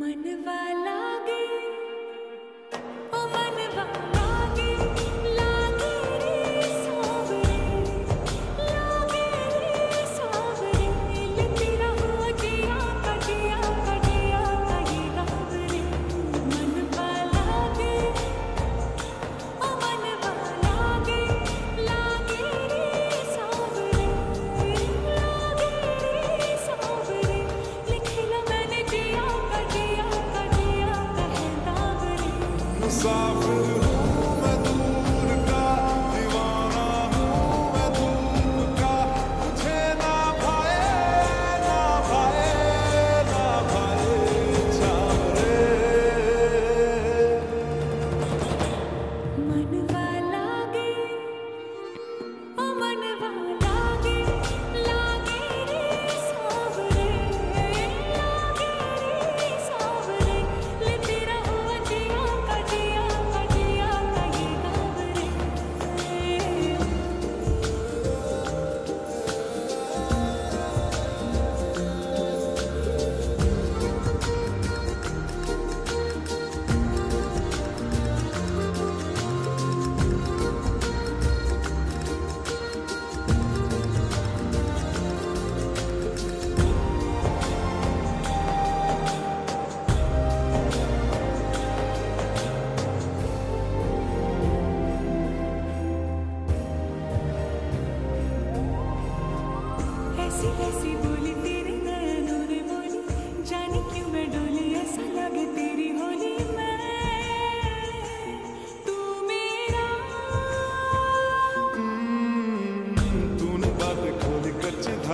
मनवा 0.00 0.60
लागे 0.84 1.42
ओ 1.81 1.81
sorry. 32.93 33.92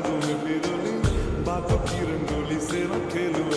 ragione 0.00 0.34
per 0.34 0.70
lei, 0.82 1.00
bacio 1.42 1.74
a. 1.76 3.49